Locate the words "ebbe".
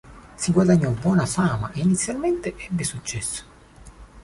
2.57-2.83